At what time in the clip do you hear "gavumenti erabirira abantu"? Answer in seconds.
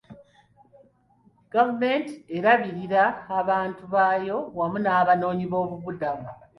1.53-3.83